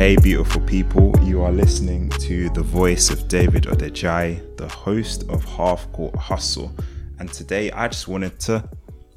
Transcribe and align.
Hey, 0.00 0.16
beautiful 0.16 0.62
people, 0.62 1.12
you 1.24 1.42
are 1.42 1.52
listening 1.52 2.08
to 2.20 2.48
the 2.54 2.62
voice 2.62 3.10
of 3.10 3.28
David 3.28 3.64
Odejai, 3.64 4.56
the 4.56 4.66
host 4.66 5.28
of 5.28 5.44
Half 5.44 5.92
Court 5.92 6.16
Hustle. 6.16 6.74
And 7.18 7.30
today 7.30 7.70
I 7.72 7.86
just 7.88 8.08
wanted 8.08 8.40
to 8.40 8.66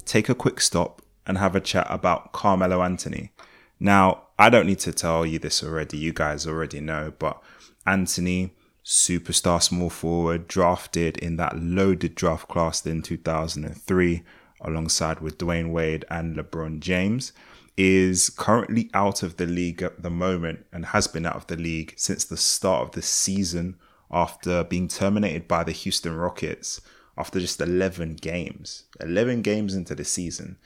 take 0.04 0.28
a 0.28 0.34
quick 0.34 0.60
stop 0.60 1.00
and 1.26 1.38
have 1.38 1.56
a 1.56 1.60
chat 1.60 1.86
about 1.88 2.32
Carmelo 2.32 2.82
Anthony. 2.82 3.32
Now, 3.80 4.24
I 4.38 4.50
don't 4.50 4.66
need 4.66 4.80
to 4.80 4.92
tell 4.92 5.24
you 5.24 5.38
this 5.38 5.64
already, 5.64 5.96
you 5.96 6.12
guys 6.12 6.46
already 6.46 6.80
know, 6.80 7.14
but 7.18 7.42
Anthony, 7.86 8.52
superstar 8.84 9.62
small 9.62 9.88
forward, 9.88 10.48
drafted 10.48 11.16
in 11.16 11.36
that 11.38 11.58
loaded 11.58 12.14
draft 12.14 12.48
class 12.48 12.84
in 12.84 13.00
2003 13.00 14.22
alongside 14.60 15.20
with 15.20 15.38
Dwyane 15.38 15.72
Wade 15.72 16.04
and 16.10 16.36
LeBron 16.36 16.80
James 16.80 17.32
is 17.76 18.30
currently 18.30 18.90
out 18.94 19.22
of 19.22 19.36
the 19.36 19.46
league 19.46 19.82
at 19.82 20.02
the 20.02 20.10
moment 20.10 20.64
and 20.72 20.86
has 20.86 21.06
been 21.06 21.26
out 21.26 21.36
of 21.36 21.46
the 21.48 21.56
league 21.56 21.94
since 21.96 22.24
the 22.24 22.36
start 22.36 22.82
of 22.82 22.92
the 22.92 23.02
season 23.02 23.76
after 24.10 24.62
being 24.64 24.86
terminated 24.86 25.48
by 25.48 25.64
the 25.64 25.72
Houston 25.72 26.16
Rockets 26.16 26.80
after 27.18 27.40
just 27.40 27.60
11 27.60 28.16
games. 28.16 28.84
11 29.00 29.42
games 29.42 29.74
into 29.74 29.94
the 29.94 30.04
season. 30.04 30.56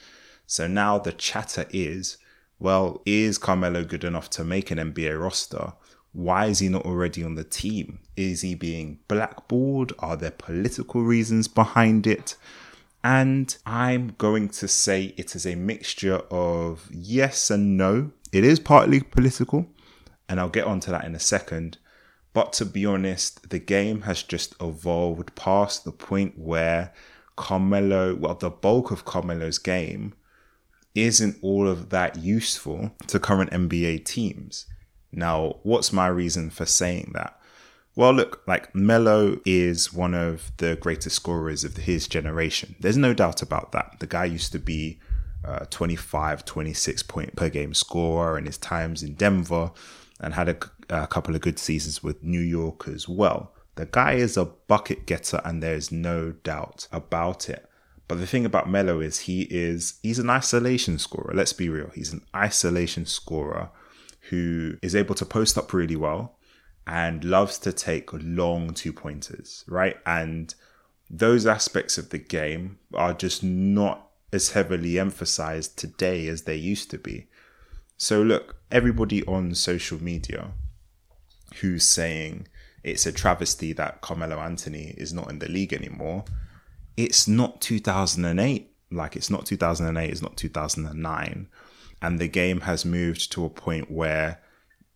So 0.46 0.66
now 0.66 0.98
the 0.98 1.12
chatter 1.12 1.66
is 1.70 2.18
well, 2.60 3.02
is 3.06 3.38
Carmelo 3.38 3.84
good 3.84 4.02
enough 4.02 4.28
to 4.30 4.44
make 4.44 4.70
an 4.70 4.78
NBA 4.78 5.20
roster? 5.20 5.74
Why 6.12 6.46
is 6.46 6.58
he 6.58 6.68
not 6.68 6.84
already 6.84 7.22
on 7.22 7.36
the 7.36 7.44
team? 7.44 8.00
Is 8.16 8.40
he 8.40 8.56
being 8.56 8.98
blackballed? 9.06 9.92
Are 10.00 10.16
there 10.16 10.32
political 10.32 11.02
reasons 11.02 11.46
behind 11.46 12.06
it? 12.06 12.34
And 13.04 13.56
I'm 13.64 14.14
going 14.18 14.48
to 14.50 14.68
say 14.68 15.14
it 15.16 15.36
is 15.36 15.46
a 15.46 15.54
mixture 15.54 16.22
of 16.30 16.88
yes 16.90 17.50
and 17.50 17.76
no. 17.76 18.10
It 18.32 18.44
is 18.44 18.60
partly 18.60 19.00
political, 19.00 19.66
and 20.28 20.40
I'll 20.40 20.48
get 20.48 20.66
onto 20.66 20.90
that 20.90 21.04
in 21.04 21.14
a 21.14 21.20
second. 21.20 21.78
But 22.32 22.52
to 22.54 22.64
be 22.64 22.84
honest, 22.84 23.50
the 23.50 23.58
game 23.58 24.02
has 24.02 24.22
just 24.22 24.54
evolved 24.60 25.34
past 25.34 25.84
the 25.84 25.92
point 25.92 26.38
where 26.38 26.92
Carmelo, 27.36 28.14
well, 28.14 28.34
the 28.34 28.50
bulk 28.50 28.90
of 28.90 29.04
Carmelo's 29.04 29.58
game 29.58 30.14
isn't 30.94 31.38
all 31.40 31.68
of 31.68 31.90
that 31.90 32.16
useful 32.16 32.90
to 33.06 33.20
current 33.20 33.50
NBA 33.50 34.04
teams. 34.04 34.66
Now, 35.12 35.58
what's 35.62 35.92
my 35.92 36.08
reason 36.08 36.50
for 36.50 36.66
saying 36.66 37.12
that? 37.14 37.37
Well, 37.98 38.12
look, 38.12 38.44
like 38.46 38.72
Melo 38.76 39.40
is 39.44 39.92
one 39.92 40.14
of 40.14 40.52
the 40.58 40.76
greatest 40.76 41.16
scorers 41.16 41.64
of 41.64 41.78
his 41.78 42.06
generation. 42.06 42.76
There's 42.78 42.96
no 42.96 43.12
doubt 43.12 43.42
about 43.42 43.72
that. 43.72 43.96
The 43.98 44.06
guy 44.06 44.26
used 44.26 44.52
to 44.52 44.60
be 44.60 45.00
uh, 45.44 45.64
25, 45.64 46.44
26 46.44 47.02
point 47.02 47.34
per 47.34 47.48
game 47.48 47.74
scorer 47.74 48.38
in 48.38 48.46
his 48.46 48.56
times 48.56 49.02
in 49.02 49.14
Denver 49.14 49.72
and 50.20 50.34
had 50.34 50.48
a, 50.48 50.56
a 50.88 51.08
couple 51.08 51.34
of 51.34 51.40
good 51.40 51.58
seasons 51.58 52.00
with 52.00 52.22
New 52.22 52.38
York 52.40 52.86
as 52.86 53.08
well. 53.08 53.52
The 53.74 53.86
guy 53.86 54.12
is 54.12 54.36
a 54.36 54.44
bucket 54.44 55.04
getter 55.04 55.40
and 55.44 55.60
there's 55.60 55.90
no 55.90 56.30
doubt 56.44 56.86
about 56.92 57.50
it. 57.50 57.68
But 58.06 58.20
the 58.20 58.28
thing 58.28 58.46
about 58.46 58.70
Melo 58.70 59.00
is 59.00 59.18
he 59.18 59.48
is 59.50 59.98
he's 60.04 60.20
an 60.20 60.30
isolation 60.30 61.00
scorer. 61.00 61.32
Let's 61.34 61.52
be 61.52 61.68
real. 61.68 61.90
He's 61.96 62.12
an 62.12 62.24
isolation 62.32 63.06
scorer 63.06 63.70
who 64.30 64.76
is 64.82 64.94
able 64.94 65.16
to 65.16 65.26
post 65.26 65.58
up 65.58 65.72
really 65.72 65.96
well 65.96 66.37
and 66.88 67.22
loves 67.22 67.58
to 67.58 67.72
take 67.72 68.08
long 68.14 68.72
two 68.72 68.94
pointers, 68.94 69.62
right? 69.68 69.98
And 70.06 70.54
those 71.10 71.46
aspects 71.46 71.98
of 71.98 72.08
the 72.08 72.18
game 72.18 72.78
are 72.94 73.12
just 73.12 73.44
not 73.44 74.08
as 74.32 74.52
heavily 74.52 74.98
emphasized 74.98 75.78
today 75.78 76.26
as 76.28 76.42
they 76.42 76.56
used 76.56 76.90
to 76.90 76.98
be. 76.98 77.26
So, 77.98 78.22
look, 78.22 78.56
everybody 78.70 79.22
on 79.26 79.54
social 79.54 80.02
media 80.02 80.52
who's 81.60 81.84
saying 81.84 82.48
it's 82.82 83.06
a 83.06 83.12
travesty 83.12 83.74
that 83.74 84.00
Carmelo 84.00 84.38
Anthony 84.38 84.94
is 84.96 85.12
not 85.12 85.30
in 85.30 85.40
the 85.40 85.48
league 85.48 85.74
anymore, 85.74 86.24
it's 86.96 87.28
not 87.28 87.60
2008. 87.60 88.70
Like, 88.90 89.14
it's 89.14 89.28
not 89.28 89.44
2008, 89.44 90.10
it's 90.10 90.22
not 90.22 90.38
2009. 90.38 91.48
And 92.00 92.18
the 92.18 92.28
game 92.28 92.62
has 92.62 92.86
moved 92.86 93.30
to 93.32 93.44
a 93.44 93.50
point 93.50 93.90
where 93.90 94.40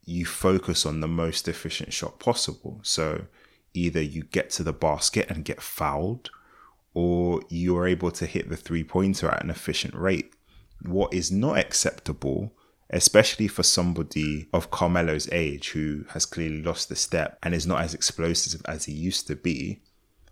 you 0.05 0.27
focus 0.27 0.85
on 0.85 1.01
the 1.01 1.09
most 1.09 1.49
efficient 1.49 1.93
shot 1.93 2.19
possible. 2.19 2.81
So 2.83 3.27
either 3.75 4.03
you 4.03 4.25
get 4.25 4.51
to 4.51 4.63
the 4.63 4.73
basket 4.73 5.31
and 5.31 5.45
get 5.45 5.63
fouled, 5.63 6.31
or 6.95 7.41
you're 7.49 7.87
able 7.87 8.11
to 8.11 8.27
hit 8.27 8.49
the 8.49 8.57
three 8.57 8.85
pointer 8.85 9.29
at 9.29 9.43
an 9.43 9.51
efficient 9.51 9.95
rate. 9.95 10.35
What 10.83 11.15
is 11.15 11.31
not 11.31 11.59
acceptable, 11.59 12.53
especially 12.91 13.49
for 13.49 13.63
somebody 13.63 14.49
of 14.53 14.71
Carmelo's 14.71 15.29
age 15.33 15.71
who 15.71 16.05
has 16.11 16.27
clearly 16.27 16.63
lost 16.63 16.89
the 16.89 16.97
step 16.97 17.39
and 17.43 17.55
is 17.55 17.67
not 17.67 17.81
as 17.81 17.95
explosive 17.95 18.61
as 18.67 18.85
he 18.85 18.93
used 18.93 19.27
to 19.29 19.37
be, 19.37 19.81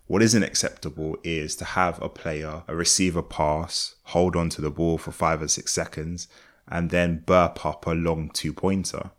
what 0.05 0.21
isn't 0.21 0.43
acceptable 0.43 1.17
is 1.23 1.55
to 1.55 1.65
have 1.65 1.99
a 2.01 2.09
player, 2.09 2.63
a 2.67 2.75
receiver 2.75 3.23
pass, 3.23 3.95
hold 4.03 4.35
on 4.35 4.49
to 4.49 4.61
the 4.61 4.69
ball 4.69 4.97
for 4.97 5.13
five 5.13 5.41
or 5.41 5.47
six 5.47 5.73
seconds, 5.73 6.27
and 6.67 6.89
then 6.89 7.23
burp 7.25 7.65
up 7.65 7.87
a 7.87 7.91
long 7.91 8.29
two 8.29 8.53
pointer 8.53 9.11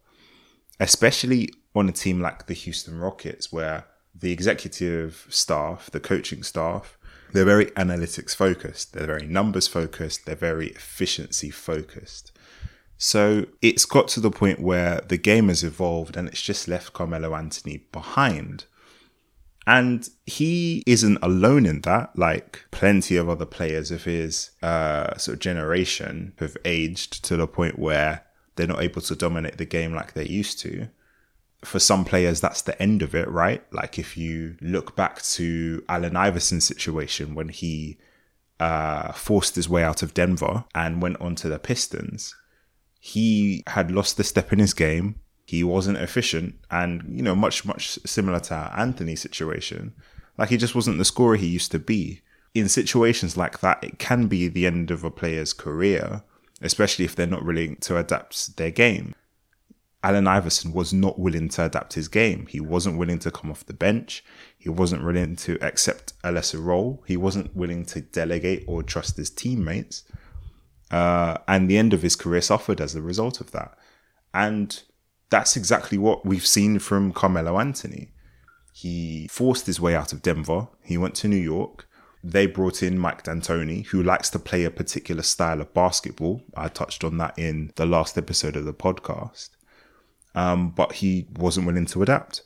especially 0.80 1.50
on 1.74 1.88
a 1.88 1.92
team 1.92 2.20
like 2.20 2.46
the 2.46 2.54
Houston 2.54 2.98
Rockets, 2.98 3.52
where 3.52 3.86
the 4.14 4.32
executive 4.32 5.26
staff, 5.30 5.90
the 5.90 6.00
coaching 6.00 6.42
staff, 6.42 6.98
they're 7.32 7.44
very 7.44 7.66
analytics 7.66 8.34
focused, 8.36 8.92
they're 8.92 9.06
very 9.06 9.26
numbers 9.26 9.66
focused, 9.66 10.26
they're 10.26 10.36
very 10.36 10.68
efficiency 10.68 11.50
focused. 11.50 12.32
So 12.98 13.46
it's 13.60 13.84
got 13.84 14.06
to 14.08 14.20
the 14.20 14.30
point 14.30 14.60
where 14.60 15.00
the 15.00 15.16
game 15.16 15.48
has 15.48 15.64
evolved 15.64 16.16
and 16.16 16.28
it's 16.28 16.42
just 16.42 16.68
left 16.68 16.92
Carmelo 16.92 17.34
Anthony 17.34 17.78
behind. 17.90 18.66
And 19.66 20.08
he 20.26 20.84
isn't 20.86 21.18
alone 21.22 21.66
in 21.66 21.80
that. 21.80 22.16
Like 22.16 22.64
plenty 22.70 23.16
of 23.16 23.28
other 23.28 23.46
players 23.46 23.90
of 23.90 24.04
his 24.04 24.52
uh, 24.62 25.16
sort 25.16 25.36
of 25.36 25.40
generation 25.40 26.34
have 26.38 26.56
aged 26.64 27.24
to 27.24 27.36
the 27.36 27.48
point 27.48 27.78
where 27.78 28.24
they're 28.56 28.66
not 28.66 28.82
able 28.82 29.00
to 29.02 29.16
dominate 29.16 29.58
the 29.58 29.64
game 29.64 29.94
like 29.94 30.12
they 30.12 30.26
used 30.26 30.58
to. 30.60 30.88
For 31.64 31.78
some 31.78 32.04
players, 32.04 32.40
that's 32.40 32.62
the 32.62 32.80
end 32.82 33.02
of 33.02 33.14
it, 33.14 33.28
right? 33.28 33.62
Like 33.72 33.98
if 33.98 34.16
you 34.16 34.56
look 34.60 34.96
back 34.96 35.22
to 35.22 35.84
Allen 35.88 36.16
Iverson's 36.16 36.64
situation 36.64 37.34
when 37.34 37.48
he 37.48 37.98
uh, 38.58 39.12
forced 39.12 39.54
his 39.54 39.68
way 39.68 39.84
out 39.84 40.02
of 40.02 40.14
Denver 40.14 40.64
and 40.74 41.02
went 41.02 41.20
on 41.20 41.34
to 41.36 41.48
the 41.48 41.58
Pistons, 41.58 42.34
he 42.98 43.62
had 43.68 43.90
lost 43.90 44.16
the 44.16 44.24
step 44.24 44.52
in 44.52 44.58
his 44.58 44.74
game. 44.74 45.16
He 45.44 45.64
wasn't 45.64 45.98
efficient, 45.98 46.54
and 46.70 47.02
you 47.08 47.22
know, 47.22 47.34
much 47.34 47.64
much 47.64 47.98
similar 48.06 48.40
to 48.40 48.72
Anthony's 48.76 49.20
situation. 49.20 49.92
Like 50.38 50.48
he 50.48 50.56
just 50.56 50.74
wasn't 50.74 50.98
the 50.98 51.04
scorer 51.04 51.36
he 51.36 51.46
used 51.46 51.72
to 51.72 51.78
be. 51.78 52.22
In 52.54 52.68
situations 52.68 53.36
like 53.36 53.60
that, 53.60 53.82
it 53.82 53.98
can 53.98 54.28
be 54.28 54.48
the 54.48 54.66
end 54.66 54.90
of 54.90 55.04
a 55.04 55.10
player's 55.10 55.52
career 55.52 56.22
especially 56.64 57.04
if 57.04 57.14
they're 57.14 57.26
not 57.26 57.44
willing 57.44 57.76
to 57.76 57.96
adapt 57.96 58.56
their 58.56 58.70
game. 58.70 59.14
Allen 60.04 60.26
Iverson 60.26 60.72
was 60.72 60.92
not 60.92 61.18
willing 61.18 61.48
to 61.50 61.64
adapt 61.64 61.92
his 61.92 62.08
game. 62.08 62.46
He 62.46 62.60
wasn't 62.60 62.98
willing 62.98 63.20
to 63.20 63.30
come 63.30 63.50
off 63.50 63.66
the 63.66 63.72
bench. 63.72 64.24
He 64.58 64.68
wasn't 64.68 65.04
willing 65.04 65.36
to 65.36 65.58
accept 65.62 66.12
a 66.24 66.32
lesser 66.32 66.58
role. 66.58 67.04
He 67.06 67.16
wasn't 67.16 67.54
willing 67.54 67.84
to 67.86 68.00
delegate 68.00 68.64
or 68.66 68.82
trust 68.82 69.16
his 69.16 69.30
teammates. 69.30 70.02
Uh, 70.90 71.38
and 71.46 71.70
the 71.70 71.78
end 71.78 71.94
of 71.94 72.02
his 72.02 72.16
career 72.16 72.40
suffered 72.40 72.80
as 72.80 72.94
a 72.94 73.02
result 73.02 73.40
of 73.40 73.52
that. 73.52 73.78
And 74.34 74.82
that's 75.30 75.56
exactly 75.56 75.98
what 75.98 76.26
we've 76.26 76.46
seen 76.46 76.80
from 76.80 77.12
Carmelo 77.12 77.58
Anthony. 77.58 78.12
He 78.72 79.28
forced 79.28 79.66
his 79.66 79.80
way 79.80 79.94
out 79.94 80.12
of 80.12 80.22
Denver. 80.22 80.66
He 80.82 80.98
went 80.98 81.14
to 81.16 81.28
New 81.28 81.36
York 81.36 81.88
they 82.24 82.46
brought 82.46 82.82
in 82.82 82.98
Mike 82.98 83.24
D'Antoni, 83.24 83.86
who 83.86 84.02
likes 84.02 84.30
to 84.30 84.38
play 84.38 84.64
a 84.64 84.70
particular 84.70 85.22
style 85.22 85.60
of 85.60 85.74
basketball. 85.74 86.42
I 86.56 86.68
touched 86.68 87.02
on 87.02 87.18
that 87.18 87.38
in 87.38 87.72
the 87.76 87.86
last 87.86 88.16
episode 88.16 88.56
of 88.56 88.64
the 88.64 88.74
podcast. 88.74 89.50
Um, 90.34 90.70
but 90.70 90.94
he 90.94 91.26
wasn't 91.36 91.66
willing 91.66 91.86
to 91.86 92.02
adapt. 92.02 92.42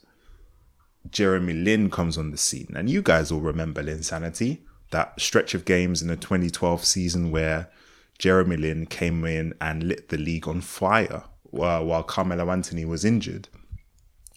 Jeremy 1.11 1.53
Lin 1.53 1.91
comes 1.91 2.19
on 2.19 2.31
the 2.31 2.37
scene, 2.37 2.73
and 2.75 2.91
you 2.91 3.03
guys 3.03 3.31
all 3.31 3.41
remember 3.41 3.83
Linsanity, 3.83 4.63
that 4.91 5.21
stretch 5.21 5.55
of 5.55 5.65
games 5.65 6.03
in 6.03 6.09
the 6.09 6.17
2012 6.17 6.85
season 6.85 7.31
where 7.31 7.71
Jeremy 8.19 8.57
Lin 8.57 8.87
came 8.87 9.25
in 9.25 9.55
and 9.61 9.85
lit 9.85 10.09
the 10.09 10.17
league 10.17 10.49
on 10.49 10.61
fire 10.61 11.25
while, 11.43 11.85
while 11.85 12.03
Carmelo 12.03 12.51
Anthony 12.51 12.85
was 12.85 13.05
injured. 13.05 13.49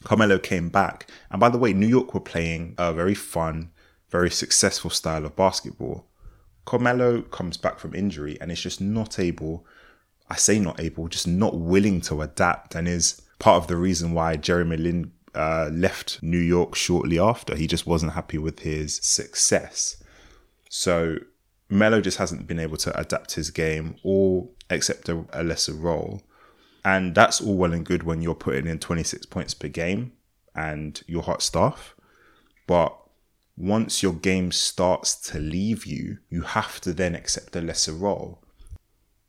Carmelo 0.04 0.38
came 0.38 0.70
back, 0.70 1.10
and 1.30 1.40
by 1.40 1.50
the 1.50 1.58
way, 1.58 1.74
New 1.74 1.88
York 1.88 2.14
were 2.14 2.20
playing 2.20 2.76
a 2.78 2.94
very 2.94 3.16
fun, 3.16 3.72
very 4.10 4.30
successful 4.30 4.90
style 4.90 5.26
of 5.26 5.36
basketball. 5.36 6.06
Carmelo 6.66 7.22
comes 7.22 7.58
back 7.58 7.80
from 7.80 7.96
injury 7.96 8.38
and 8.40 8.52
is 8.52 8.62
just 8.62 8.82
not 8.82 9.20
able, 9.20 9.66
I 10.30 10.36
say 10.36 10.60
not 10.60 10.80
able, 10.80 11.08
just 11.08 11.28
not 11.28 11.58
willing 11.58 12.02
to 12.02 12.22
adapt 12.22 12.76
and 12.76 12.88
is 12.88 13.22
part 13.40 13.62
of 13.62 13.68
the 13.68 13.78
reason 13.78 14.14
why 14.14 14.36
Jeremy 14.36 14.78
Lin 14.78 15.12
uh, 15.34 15.70
left 15.72 16.22
New 16.22 16.38
York 16.38 16.76
shortly 16.76 17.20
after. 17.20 17.56
He 17.56 17.68
just 17.68 17.88
wasn't 17.88 18.14
happy 18.14 18.38
with 18.38 18.60
his 18.60 18.98
success. 18.98 20.04
So 20.70 21.18
Melo 21.70 22.02
just 22.02 22.18
hasn't 22.18 22.48
been 22.48 22.60
able 22.60 22.78
to 22.78 23.00
adapt 23.00 23.34
his 23.34 23.52
game 23.52 23.96
or 24.04 24.50
accept 24.70 25.10
a, 25.10 25.26
a 25.34 25.44
lesser 25.44 25.74
role. 25.74 26.22
And 26.84 27.14
that's 27.14 27.42
all 27.42 27.58
well 27.58 27.74
and 27.74 27.86
good 27.86 28.04
when 28.04 28.22
you're 28.22 28.36
putting 28.36 28.68
in 28.68 28.80
26 28.80 29.26
points 29.28 29.54
per 29.54 29.68
game 29.68 30.14
and 30.56 31.02
your 31.08 31.24
hot 31.24 31.42
stuff. 31.42 31.96
But 32.68 32.99
once 33.60 34.02
your 34.02 34.14
game 34.14 34.52
starts 34.52 35.14
to 35.16 35.38
leave 35.38 35.86
you, 35.86 36.18
you 36.30 36.42
have 36.42 36.80
to 36.80 36.94
then 36.94 37.14
accept 37.14 37.56
a 37.56 37.62
lesser 37.62 37.92
role. 37.92 38.40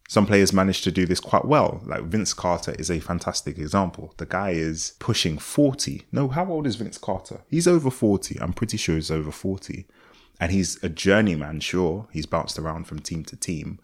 Some 0.09 0.27
players 0.27 0.53
manage 0.53 0.83
to 0.83 0.93
do 0.93 1.05
this 1.05 1.21
quite 1.21 1.45
well. 1.45 1.83
Like 1.85 2.05
Vince 2.05 2.33
Carter 2.33 2.75
is 2.79 2.91
a 2.91 3.01
fantastic 3.01 3.59
example. 3.59 4.15
The 4.17 4.27
guy 4.27 4.51
is 4.51 4.95
pushing 4.99 5.39
40. 5.39 6.03
No, 6.13 6.29
how 6.29 6.47
old 6.47 6.67
is 6.67 6.77
Vince 6.77 6.99
Carter? 6.99 7.43
He's 7.49 7.69
over 7.69 7.91
40. 7.91 8.41
I'm 8.41 8.53
pretty 8.53 8.77
sure 8.77 8.95
he's 8.95 9.11
over 9.11 9.31
40. 9.31 9.87
And 10.41 10.51
he's 10.51 10.83
a 10.83 10.89
journeyman, 10.89 11.61
sure. 11.61 12.09
He's 12.13 12.27
bounced 12.27 12.59
around 12.59 12.85
from 12.85 13.01
team 13.01 13.25
to 13.25 13.37
team. 13.37 13.79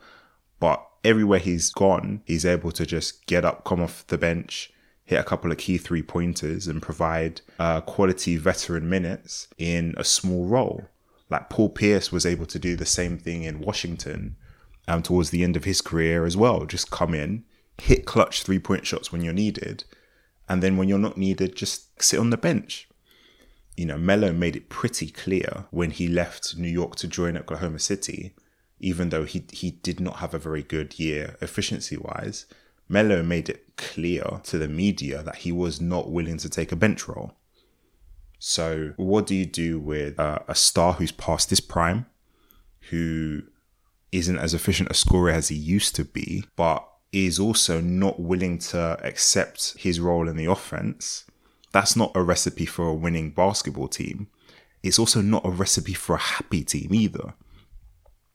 But 0.58 0.84
everywhere 1.04 1.38
he's 1.38 1.70
gone, 1.70 2.22
he's 2.24 2.44
able 2.44 2.72
to 2.72 2.86
just 2.86 3.26
get 3.26 3.44
up, 3.44 3.64
come 3.64 3.80
off 3.80 4.06
the 4.06 4.18
bench, 4.18 4.72
hit 5.06 5.18
a 5.18 5.24
couple 5.24 5.50
of 5.50 5.58
key 5.58 5.78
three 5.78 6.02
pointers, 6.02 6.66
and 6.66 6.82
provide 6.82 7.40
uh, 7.58 7.80
quality 7.80 8.36
veteran 8.36 8.88
minutes 8.88 9.48
in 9.56 9.94
a 9.96 10.04
small 10.04 10.46
role. 10.46 10.88
Like 11.30 11.48
Paul 11.48 11.70
Pierce 11.70 12.12
was 12.12 12.26
able 12.26 12.46
to 12.46 12.58
do 12.58 12.76
the 12.76 12.86
same 12.86 13.16
thing 13.16 13.44
in 13.44 13.60
Washington 13.60 14.36
um, 14.86 15.02
towards 15.02 15.30
the 15.30 15.42
end 15.42 15.56
of 15.56 15.64
his 15.64 15.80
career 15.80 16.24
as 16.24 16.36
well. 16.36 16.66
Just 16.66 16.90
come 16.90 17.14
in, 17.14 17.44
hit 17.78 18.04
clutch 18.04 18.42
three 18.42 18.58
point 18.58 18.86
shots 18.86 19.10
when 19.10 19.22
you're 19.22 19.32
needed, 19.32 19.84
and 20.48 20.62
then 20.62 20.76
when 20.76 20.88
you're 20.88 20.98
not 20.98 21.16
needed, 21.16 21.56
just 21.56 22.02
sit 22.02 22.20
on 22.20 22.30
the 22.30 22.36
bench. 22.36 22.88
You 23.76 23.86
know, 23.86 23.98
Melo 23.98 24.32
made 24.32 24.56
it 24.56 24.68
pretty 24.68 25.08
clear 25.08 25.66
when 25.70 25.90
he 25.90 26.08
left 26.08 26.56
New 26.56 26.68
York 26.68 26.96
to 26.96 27.08
join 27.08 27.36
Oklahoma 27.36 27.78
City 27.78 28.34
even 28.80 29.08
though 29.08 29.24
he 29.24 29.44
he 29.52 29.70
did 29.70 30.00
not 30.00 30.16
have 30.16 30.34
a 30.34 30.38
very 30.38 30.62
good 30.62 30.98
year 30.98 31.36
efficiency 31.40 31.96
wise, 31.96 32.46
Melo 32.88 33.22
made 33.22 33.48
it 33.48 33.76
clear 33.76 34.40
to 34.44 34.58
the 34.58 34.68
media 34.68 35.22
that 35.22 35.36
he 35.36 35.52
was 35.52 35.80
not 35.80 36.10
willing 36.10 36.38
to 36.38 36.48
take 36.48 36.72
a 36.72 36.76
bench 36.76 37.08
role. 37.08 37.32
So, 38.38 38.92
what 38.96 39.26
do 39.26 39.34
you 39.34 39.46
do 39.46 39.80
with 39.80 40.20
uh, 40.20 40.40
a 40.46 40.54
star 40.54 40.94
who's 40.94 41.12
past 41.12 41.50
his 41.50 41.60
prime, 41.60 42.06
who 42.90 43.42
isn't 44.12 44.38
as 44.38 44.54
efficient 44.54 44.90
a 44.90 44.94
scorer 44.94 45.30
as 45.30 45.48
he 45.48 45.56
used 45.56 45.96
to 45.96 46.04
be, 46.04 46.44
but 46.54 46.86
is 47.12 47.38
also 47.38 47.80
not 47.80 48.20
willing 48.20 48.58
to 48.58 48.98
accept 49.02 49.78
his 49.78 49.98
role 49.98 50.28
in 50.28 50.36
the 50.36 50.44
offense? 50.44 51.24
That's 51.72 51.96
not 51.96 52.12
a 52.14 52.22
recipe 52.22 52.66
for 52.66 52.86
a 52.86 52.94
winning 52.94 53.30
basketball 53.30 53.88
team. 53.88 54.28
It's 54.82 54.98
also 54.98 55.20
not 55.20 55.44
a 55.44 55.50
recipe 55.50 55.94
for 55.94 56.14
a 56.14 56.20
happy 56.20 56.62
team 56.62 56.94
either 56.94 57.34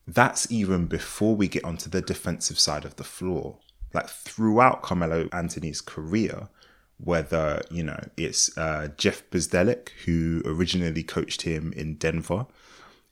that's 0.06 0.50
even 0.50 0.86
before 0.86 1.36
we 1.36 1.48
get 1.48 1.64
onto 1.64 1.88
the 1.88 2.00
defensive 2.00 2.58
side 2.58 2.84
of 2.84 2.96
the 2.96 3.04
floor. 3.04 3.58
Like 3.94 4.08
throughout 4.08 4.82
Carmelo 4.82 5.28
Anthony's 5.32 5.80
career, 5.80 6.48
whether, 6.98 7.62
you 7.70 7.82
know, 7.82 8.00
it's 8.16 8.56
uh, 8.56 8.88
Jeff 8.96 9.28
Bzdelik, 9.30 9.90
who 10.04 10.42
originally 10.44 11.02
coached 11.02 11.42
him 11.42 11.72
in 11.72 11.96
Denver 11.96 12.46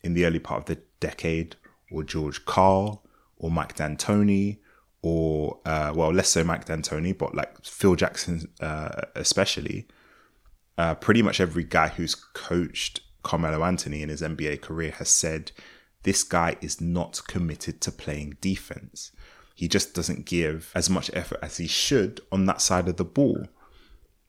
in 0.03 0.13
the 0.13 0.25
early 0.25 0.39
part 0.39 0.61
of 0.61 0.65
the 0.65 0.81
decade, 0.99 1.55
or 1.91 2.03
George 2.03 2.45
Karl, 2.45 3.03
or 3.37 3.51
Mike 3.51 3.75
D'Antoni, 3.75 4.57
or, 5.01 5.59
uh, 5.65 5.91
well, 5.95 6.11
less 6.13 6.29
so 6.29 6.43
Mike 6.43 6.65
D'Antoni, 6.65 7.17
but 7.17 7.35
like 7.35 7.63
Phil 7.65 7.95
Jackson 7.95 8.47
uh, 8.59 9.01
especially. 9.15 9.87
Uh, 10.77 10.95
pretty 10.95 11.21
much 11.21 11.39
every 11.39 11.63
guy 11.63 11.89
who's 11.89 12.15
coached 12.15 13.01
Carmelo 13.23 13.63
Anthony 13.63 14.01
in 14.01 14.09
his 14.09 14.21
NBA 14.21 14.61
career 14.61 14.91
has 14.91 15.09
said 15.09 15.51
this 16.03 16.23
guy 16.23 16.55
is 16.61 16.81
not 16.81 17.21
committed 17.27 17.81
to 17.81 17.91
playing 17.91 18.37
defense. 18.41 19.11
He 19.55 19.67
just 19.67 19.93
doesn't 19.93 20.25
give 20.25 20.71
as 20.75 20.89
much 20.89 21.11
effort 21.13 21.39
as 21.41 21.57
he 21.57 21.67
should 21.67 22.21
on 22.31 22.45
that 22.45 22.61
side 22.61 22.87
of 22.87 22.97
the 22.97 23.05
ball. 23.05 23.47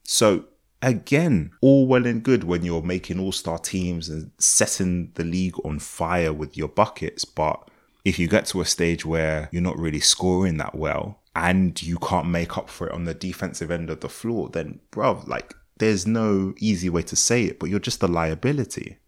So, 0.04 0.44
again, 0.80 1.52
all 1.60 1.86
well 1.86 2.06
and 2.06 2.22
good 2.22 2.44
when 2.44 2.64
you're 2.64 2.82
making 2.82 3.18
all 3.18 3.32
star 3.32 3.58
teams 3.58 4.08
and 4.08 4.30
setting 4.38 5.12
the 5.14 5.24
league 5.24 5.56
on 5.64 5.78
fire 5.78 6.32
with 6.32 6.56
your 6.56 6.68
buckets. 6.68 7.24
But 7.24 7.68
if 8.04 8.18
you 8.18 8.28
get 8.28 8.46
to 8.46 8.60
a 8.60 8.66
stage 8.66 9.06
where 9.06 9.48
you're 9.52 9.62
not 9.62 9.78
really 9.78 10.00
scoring 10.00 10.56
that 10.58 10.74
well 10.74 11.20
and 11.34 11.80
you 11.82 11.98
can't 11.98 12.26
make 12.26 12.58
up 12.58 12.68
for 12.68 12.88
it 12.88 12.92
on 12.92 13.04
the 13.04 13.14
defensive 13.14 13.70
end 13.70 13.90
of 13.90 14.00
the 14.00 14.08
floor, 14.08 14.48
then, 14.48 14.80
bro, 14.90 15.22
like, 15.26 15.54
there's 15.78 16.06
no 16.06 16.54
easy 16.58 16.88
way 16.88 17.02
to 17.02 17.16
say 17.16 17.44
it, 17.44 17.58
but 17.58 17.70
you're 17.70 17.78
just 17.80 18.02
a 18.02 18.08
liability. 18.08 18.98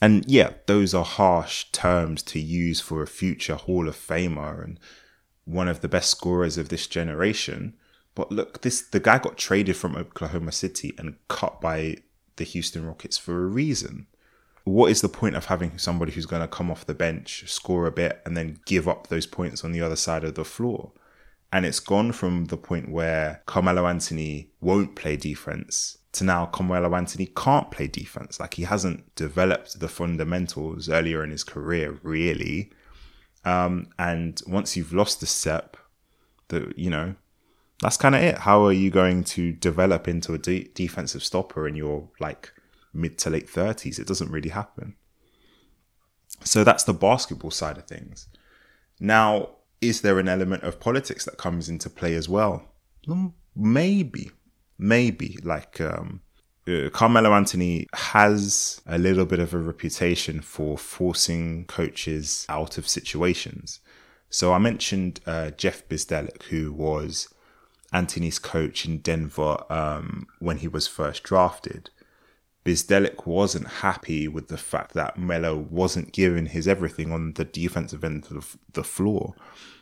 And 0.00 0.24
yeah, 0.28 0.50
those 0.66 0.94
are 0.94 1.04
harsh 1.04 1.64
terms 1.72 2.22
to 2.24 2.38
use 2.38 2.80
for 2.80 3.02
a 3.02 3.06
future 3.06 3.56
Hall 3.56 3.88
of 3.88 3.96
Famer 3.96 4.62
and 4.62 4.78
one 5.48 5.68
of 5.68 5.80
the 5.80 5.88
best 5.88 6.10
scorers 6.10 6.58
of 6.58 6.68
this 6.68 6.86
generation. 6.86 7.74
But 8.14 8.30
look, 8.30 8.62
this 8.62 8.82
the 8.82 9.00
guy 9.00 9.18
got 9.18 9.38
traded 9.38 9.76
from 9.76 9.96
Oklahoma 9.96 10.52
City 10.52 10.94
and 10.98 11.16
cut 11.28 11.60
by 11.60 11.96
the 12.36 12.44
Houston 12.44 12.86
Rockets 12.86 13.18
for 13.18 13.44
a 13.44 13.46
reason. 13.46 14.06
What 14.64 14.90
is 14.90 15.00
the 15.00 15.08
point 15.08 15.34
of 15.34 15.46
having 15.46 15.78
somebody 15.78 16.12
who's 16.12 16.26
going 16.26 16.42
to 16.42 16.48
come 16.48 16.70
off 16.70 16.84
the 16.84 16.94
bench, 16.94 17.44
score 17.46 17.86
a 17.86 17.90
bit, 17.90 18.20
and 18.26 18.36
then 18.36 18.60
give 18.66 18.86
up 18.86 19.06
those 19.06 19.26
points 19.26 19.64
on 19.64 19.72
the 19.72 19.80
other 19.80 19.96
side 19.96 20.24
of 20.24 20.34
the 20.34 20.44
floor? 20.44 20.92
And 21.50 21.64
it's 21.64 21.80
gone 21.80 22.12
from 22.12 22.46
the 22.46 22.58
point 22.58 22.90
where 22.90 23.42
Carmelo 23.46 23.86
Anthony 23.86 24.50
won't 24.60 24.94
play 24.94 25.16
defense 25.16 25.98
to 26.12 26.24
now 26.24 26.46
Carmelo 26.46 26.94
Anthony 26.94 27.26
can't 27.26 27.70
play 27.70 27.86
defense. 27.86 28.40
Like 28.40 28.54
he 28.54 28.64
hasn't 28.64 29.14
developed 29.14 29.80
the 29.80 29.88
fundamentals 29.88 30.88
earlier 30.88 31.22
in 31.24 31.30
his 31.30 31.44
career, 31.44 31.98
really. 32.02 32.70
Um, 33.44 33.88
and 33.98 34.40
once 34.46 34.76
you've 34.76 34.92
lost 34.92 35.20
the 35.20 35.26
step, 35.26 35.76
the 36.48 36.72
you 36.76 36.90
know, 36.90 37.14
that's 37.80 37.96
kind 37.96 38.14
of 38.14 38.22
it. 38.22 38.38
How 38.38 38.64
are 38.64 38.72
you 38.72 38.90
going 38.90 39.24
to 39.24 39.52
develop 39.52 40.08
into 40.08 40.34
a 40.34 40.38
de- 40.38 40.70
defensive 40.74 41.22
stopper 41.22 41.68
in 41.68 41.74
your 41.74 42.08
like 42.20 42.52
mid 42.92 43.18
to 43.18 43.30
late 43.30 43.48
thirties? 43.48 43.98
It 43.98 44.06
doesn't 44.06 44.30
really 44.30 44.50
happen. 44.50 44.96
So 46.44 46.64
that's 46.64 46.84
the 46.84 46.94
basketball 46.94 47.50
side 47.50 47.78
of 47.78 47.86
things. 47.86 48.28
Now, 49.00 49.50
is 49.80 50.00
there 50.00 50.18
an 50.18 50.28
element 50.28 50.62
of 50.64 50.80
politics 50.80 51.24
that 51.24 51.38
comes 51.38 51.68
into 51.68 51.88
play 51.88 52.14
as 52.14 52.28
well? 52.28 52.64
Maybe, 53.56 54.30
maybe 54.78 55.38
like 55.42 55.80
um, 55.80 56.20
uh, 56.68 56.90
Carmelo 56.90 57.32
Anthony 57.32 57.86
has 57.94 58.80
a 58.86 58.98
little 58.98 59.24
bit 59.24 59.38
of 59.38 59.54
a 59.54 59.58
reputation 59.58 60.40
for 60.40 60.76
forcing 60.76 61.64
coaches 61.64 62.44
out 62.48 62.76
of 62.78 62.86
situations. 62.86 63.80
So 64.30 64.52
I 64.52 64.58
mentioned 64.58 65.20
uh, 65.26 65.50
Jeff 65.50 65.88
Bzdelik, 65.88 66.44
who 66.44 66.72
was 66.72 67.32
Anthony's 67.92 68.38
coach 68.38 68.84
in 68.84 68.98
Denver 68.98 69.64
um, 69.70 70.26
when 70.38 70.58
he 70.58 70.68
was 70.68 70.86
first 70.86 71.22
drafted. 71.22 71.90
Bzdelik 72.64 73.26
wasn't 73.26 73.68
happy 73.68 74.28
with 74.28 74.48
the 74.48 74.58
fact 74.58 74.92
that 74.92 75.16
Melo 75.16 75.56
wasn't 75.56 76.12
giving 76.12 76.46
his 76.46 76.68
everything 76.68 77.12
on 77.12 77.32
the 77.34 77.44
defensive 77.44 78.04
end 78.04 78.26
of 78.30 78.58
the 78.74 78.84
floor 78.84 79.34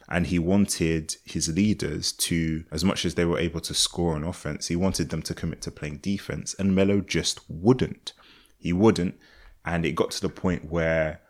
and 0.08 0.28
he 0.28 0.38
wanted 0.38 1.16
his 1.24 1.48
leaders 1.48 2.12
to, 2.12 2.64
as 2.70 2.84
much 2.84 3.04
as 3.04 3.14
they 3.14 3.24
were 3.24 3.38
able 3.38 3.60
to 3.60 3.74
score 3.74 4.14
on 4.14 4.24
offense, 4.24 4.68
he 4.68 4.76
wanted 4.76 5.10
them 5.10 5.22
to 5.22 5.34
commit 5.34 5.62
to 5.62 5.70
playing 5.70 5.98
defense, 5.98 6.54
and 6.58 6.74
Melo 6.74 7.00
just 7.00 7.40
wouldn't. 7.48 8.12
He 8.58 8.72
wouldn't, 8.72 9.16
and 9.64 9.84
it 9.84 9.94
got 9.96 10.12
to 10.12 10.20
the 10.20 10.28
point 10.28 10.70
where 10.70 11.20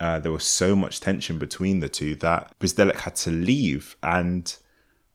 uh, 0.00 0.18
there 0.18 0.32
was 0.32 0.44
so 0.44 0.74
much 0.74 1.00
tension 1.00 1.38
between 1.38 1.80
the 1.80 1.88
two 1.88 2.14
that 2.16 2.58
Bzdelik 2.58 3.00
had 3.00 3.16
to 3.16 3.30
leave, 3.30 3.96
and 4.02 4.56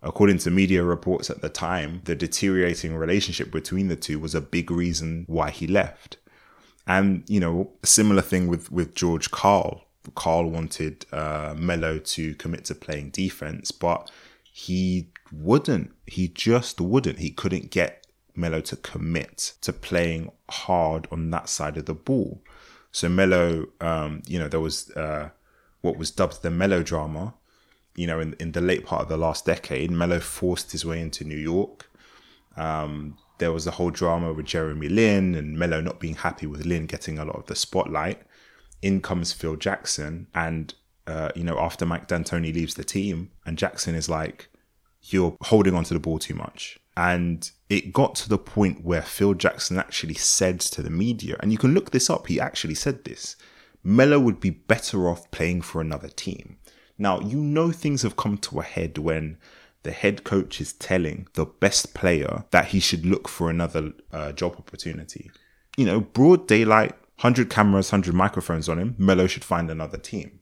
according 0.02 0.40
to 0.40 0.52
media 0.52 0.84
reports 0.84 1.30
at 1.30 1.42
the 1.42 1.50
time, 1.50 2.02
the 2.06 2.16
deteriorating 2.16 2.96
relationship 2.96 3.52
between 3.52 3.90
the 3.90 3.96
two 3.96 4.20
was 4.20 4.34
a 4.34 4.42
big 4.42 4.72
reason 4.72 5.26
why 5.28 5.52
he 5.52 5.68
left. 5.68 6.18
And 6.88 7.24
you 7.30 7.40
know, 7.40 7.72
similar 7.84 8.22
thing 8.22 8.48
with 8.48 8.72
with 8.72 8.96
George 8.96 9.32
Karl 9.32 9.86
Karl 10.16 10.50
wanted 10.50 11.06
uh, 11.12 11.54
to 11.56 12.36
commit 12.36 12.66
to 12.66 12.76
playing 12.76 13.10
defense, 13.12 13.72
but 13.72 14.10
he 14.44 15.10
wouldn't. 15.32 15.94
He 16.08 16.28
just 16.28 16.82
wouldn't. 16.82 17.20
He 17.20 17.32
couldn't 17.32 17.72
get 17.72 18.06
Melo 18.36 18.62
to 18.62 18.76
commit 18.76 19.54
to 19.62 19.74
playing 19.74 20.32
hard 20.50 21.08
on 21.12 21.30
that 21.32 21.50
side 21.50 21.78
of 21.78 21.86
the 21.86 21.94
ball. 21.94 22.42
So 22.92 23.08
Melo, 23.10 23.68
um, 23.80 24.22
you 24.28 24.40
know, 24.40 24.48
there 24.48 24.60
was 24.60 24.92
uh, 24.92 25.30
what 25.82 25.98
was 25.98 26.12
dubbed 26.12 26.42
the 26.42 26.52
melodrama. 26.52 27.36
You 27.96 28.08
know, 28.08 28.20
in 28.20 28.34
in 28.40 28.54
the 28.54 28.62
late 28.62 28.86
part 28.86 29.04
of 29.04 29.10
the 29.10 29.18
last 29.18 29.46
decade, 29.46 29.92
Melo 29.92 30.20
forced 30.20 30.72
his 30.72 30.86
way 30.86 31.00
into 31.00 31.24
New 31.24 31.38
York. 31.38 31.90
Um, 32.58 33.18
there 33.38 33.52
was 33.52 33.66
the 33.66 33.72
whole 33.72 33.90
drama 33.90 34.34
with 34.34 34.46
Jeremy 34.46 34.88
Lin 34.88 35.36
and 35.36 35.58
Melo 35.58 35.82
not 35.82 36.00
being 36.00 36.16
happy 36.16 36.46
with 36.46 36.66
Lin 36.66 36.86
getting 36.86 37.18
a 37.18 37.26
lot 37.26 37.38
of 37.38 37.48
the 37.48 37.56
spotlight 37.56 38.22
in 38.82 39.02
comes 39.02 39.34
Phil 39.34 39.56
Jackson, 39.56 40.28
and 40.34 40.74
uh, 41.08 41.30
you 41.36 41.44
know 41.44 41.60
after 41.60 41.86
Mike 41.86 42.08
D'Antoni 42.08 42.54
leaves 42.54 42.76
the 42.76 42.84
team, 42.84 43.32
and 43.46 43.58
Jackson 43.58 43.96
is 43.96 44.10
like, 44.10 44.50
"You're 45.02 45.36
holding 45.42 45.76
onto 45.76 45.94
the 45.94 46.00
ball 46.00 46.20
too 46.20 46.36
much." 46.36 46.80
And 46.98 47.50
it 47.70 47.94
got 47.94 48.16
to 48.16 48.30
the 48.30 48.38
point 48.38 48.84
where 48.84 49.02
Phil 49.02 49.34
Jackson 49.34 49.80
actually 49.80 50.16
said 50.16 50.60
to 50.60 50.82
the 50.82 50.90
media, 50.90 51.38
and 51.40 51.52
you 51.52 51.58
can 51.58 51.74
look 51.74 51.92
this 51.92 52.10
up, 52.10 52.28
he 52.28 52.40
actually 52.40 52.76
said 52.76 53.06
this 53.06 53.38
Melo 53.84 54.20
would 54.20 54.40
be 54.40 54.50
better 54.50 55.10
off 55.10 55.30
playing 55.32 55.62
for 55.62 55.82
another 55.82 56.10
team. 56.10 56.58
Now, 56.98 57.20
you 57.20 57.38
know 57.38 57.72
things 57.72 58.04
have 58.04 58.16
come 58.16 58.38
to 58.40 58.60
a 58.60 58.64
head 58.64 58.98
when 58.98 59.38
the 59.84 59.92
head 59.92 60.24
coach 60.24 60.62
is 60.62 60.74
telling 60.74 61.28
the 61.34 61.46
best 61.46 61.94
player 61.94 62.46
that 62.52 62.68
he 62.68 62.80
should 62.80 63.06
look 63.06 63.28
for 63.28 63.50
another 63.50 63.94
uh, 64.12 64.32
job 64.34 64.56
opportunity. 64.58 65.32
You 65.78 65.86
know, 65.86 66.02
broad 66.02 66.48
daylight, 66.48 66.94
100 67.22 67.52
cameras, 67.52 67.92
100 67.92 68.16
microphones 68.16 68.68
on 68.68 68.80
him, 68.80 68.96
Melo 68.98 69.28
should 69.28 69.44
find 69.44 69.70
another 69.70 69.98
team. 69.98 70.40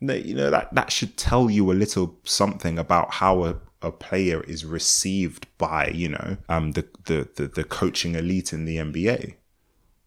You 0.00 0.34
know, 0.34 0.50
that, 0.50 0.74
that 0.74 0.92
should 0.92 1.16
tell 1.16 1.48
you 1.48 1.72
a 1.72 1.72
little 1.72 2.18
something 2.24 2.78
about 2.78 3.14
how 3.14 3.44
a, 3.44 3.56
a 3.80 3.90
player 3.90 4.42
is 4.42 4.66
received 4.66 5.46
by, 5.56 5.88
you 5.88 6.10
know, 6.10 6.36
um, 6.50 6.72
the, 6.72 6.86
the, 7.06 7.28
the, 7.36 7.48
the 7.48 7.64
coaching 7.64 8.16
elite 8.16 8.52
in 8.52 8.66
the 8.66 8.76
NBA. 8.76 9.36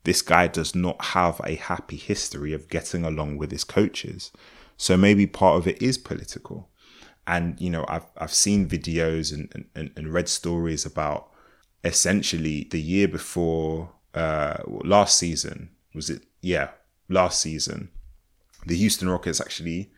This 0.03 0.21
guy 0.21 0.45
does 0.45 0.75
not 0.75 1.03
have 1.03 1.41
a 1.43 1.55
happy 1.55 1.97
history 1.97 2.53
of 2.53 2.69
getting 2.69 3.03
along 3.03 3.37
with 3.37 3.49
his 3.49 3.63
coaches. 3.63 4.31
So 4.77 4.95
maybe 4.95 5.25
part 5.25 5.57
of 5.57 5.67
it 5.67 5.81
is 5.81 5.97
political. 5.97 6.69
And, 7.25 7.59
you 7.59 7.71
know, 7.71 7.85
I've, 7.87 8.05
I've 8.17 8.33
seen 8.33 8.69
videos 8.69 9.33
and, 9.33 9.67
and, 9.73 9.89
and 9.95 10.13
read 10.13 10.29
stories 10.29 10.85
about 10.85 11.31
essentially 11.83 12.67
the 12.69 12.81
year 12.81 13.07
before 13.07 13.93
uh, 14.13 14.57
last 14.67 15.17
season 15.17 15.70
was 15.93 16.09
it? 16.09 16.23
Yeah, 16.41 16.69
last 17.09 17.41
season, 17.41 17.89
the 18.65 18.75
Houston 18.75 19.09
Rockets 19.09 19.41
actually, 19.41 19.91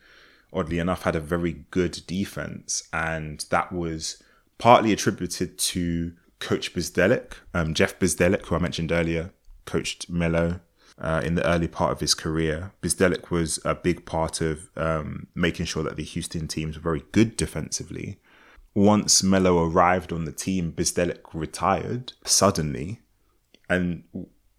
oddly 0.52 0.78
enough, 0.78 1.02
had 1.02 1.16
a 1.16 1.20
very 1.20 1.64
good 1.70 2.02
defense, 2.06 2.88
and 2.92 3.44
that 3.50 3.72
was 3.72 4.22
partly 4.58 4.92
attributed 4.92 5.58
to 5.58 6.12
Coach 6.38 6.74
Bzdelik, 6.74 7.34
um, 7.54 7.74
Jeff 7.74 7.98
Bzdelik, 7.98 8.46
who 8.46 8.56
I 8.56 8.58
mentioned 8.58 8.92
earlier, 8.92 9.32
coached 9.64 10.10
Melo 10.10 10.60
uh, 10.98 11.22
in 11.24 11.34
the 11.34 11.46
early 11.46 11.68
part 11.68 11.92
of 11.92 12.00
his 12.00 12.14
career. 12.14 12.72
Bzdelik 12.82 13.30
was 13.30 13.58
a 13.64 13.74
big 13.74 14.04
part 14.04 14.40
of 14.40 14.70
um, 14.76 15.28
making 15.34 15.66
sure 15.66 15.82
that 15.82 15.96
the 15.96 16.04
Houston 16.04 16.46
teams 16.46 16.76
were 16.76 16.82
very 16.82 17.04
good 17.12 17.36
defensively. 17.36 18.18
Once 18.74 19.22
Melo 19.22 19.64
arrived 19.64 20.12
on 20.12 20.24
the 20.24 20.32
team, 20.32 20.72
Bzdelik 20.72 21.22
retired 21.32 22.12
suddenly, 22.24 23.00
and 23.68 24.04